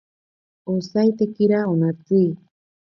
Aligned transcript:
Osaitekira 0.73 1.59
onatsi. 1.75 2.23